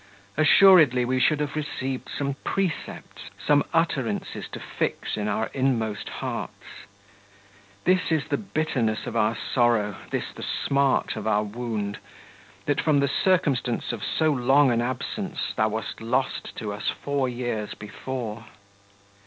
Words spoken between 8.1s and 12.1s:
is the bitterness of our sorrow, this the smart of our wound,